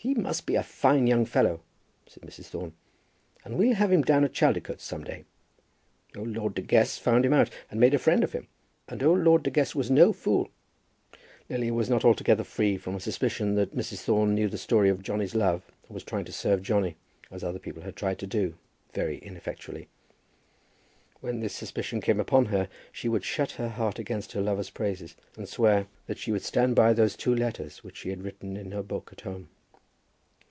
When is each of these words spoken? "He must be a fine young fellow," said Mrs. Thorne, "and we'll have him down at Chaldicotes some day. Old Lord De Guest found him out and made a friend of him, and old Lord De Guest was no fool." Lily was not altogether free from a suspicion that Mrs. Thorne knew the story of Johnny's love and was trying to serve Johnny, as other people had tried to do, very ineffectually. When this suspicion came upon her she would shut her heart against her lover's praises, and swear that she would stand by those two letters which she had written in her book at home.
"He 0.00 0.14
must 0.14 0.46
be 0.46 0.54
a 0.54 0.62
fine 0.62 1.08
young 1.08 1.24
fellow," 1.24 1.60
said 2.06 2.22
Mrs. 2.22 2.44
Thorne, 2.44 2.72
"and 3.44 3.58
we'll 3.58 3.74
have 3.74 3.90
him 3.90 4.02
down 4.02 4.22
at 4.22 4.32
Chaldicotes 4.32 4.80
some 4.84 5.02
day. 5.02 5.24
Old 6.16 6.28
Lord 6.28 6.54
De 6.54 6.62
Guest 6.62 7.00
found 7.00 7.26
him 7.26 7.32
out 7.32 7.50
and 7.68 7.80
made 7.80 7.94
a 7.94 7.98
friend 7.98 8.22
of 8.22 8.30
him, 8.32 8.46
and 8.86 9.02
old 9.02 9.18
Lord 9.24 9.42
De 9.42 9.50
Guest 9.50 9.74
was 9.74 9.90
no 9.90 10.12
fool." 10.12 10.50
Lily 11.50 11.72
was 11.72 11.90
not 11.90 12.04
altogether 12.04 12.44
free 12.44 12.76
from 12.78 12.94
a 12.94 13.00
suspicion 13.00 13.56
that 13.56 13.74
Mrs. 13.76 14.02
Thorne 14.04 14.36
knew 14.36 14.48
the 14.48 14.56
story 14.56 14.88
of 14.88 15.02
Johnny's 15.02 15.34
love 15.34 15.64
and 15.88 15.94
was 15.94 16.04
trying 16.04 16.26
to 16.26 16.32
serve 16.32 16.62
Johnny, 16.62 16.94
as 17.32 17.42
other 17.42 17.58
people 17.58 17.82
had 17.82 17.96
tried 17.96 18.20
to 18.20 18.26
do, 18.28 18.54
very 18.94 19.18
ineffectually. 19.18 19.88
When 21.20 21.40
this 21.40 21.56
suspicion 21.56 22.00
came 22.00 22.20
upon 22.20 22.44
her 22.46 22.68
she 22.92 23.08
would 23.08 23.24
shut 23.24 23.50
her 23.52 23.70
heart 23.70 23.98
against 23.98 24.30
her 24.30 24.40
lover's 24.40 24.70
praises, 24.70 25.16
and 25.36 25.48
swear 25.48 25.88
that 26.06 26.18
she 26.18 26.30
would 26.30 26.42
stand 26.44 26.76
by 26.76 26.92
those 26.92 27.16
two 27.16 27.34
letters 27.34 27.82
which 27.82 27.96
she 27.96 28.10
had 28.10 28.22
written 28.22 28.56
in 28.56 28.70
her 28.70 28.84
book 28.84 29.08
at 29.10 29.22
home. 29.22 29.48